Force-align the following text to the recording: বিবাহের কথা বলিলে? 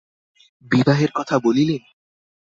বিবাহের 0.71 1.11
কথা 1.15 1.35
বলিলে? 1.39 1.77